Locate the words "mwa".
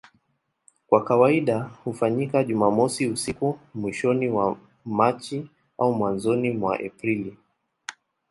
4.27-4.57, 6.51-6.79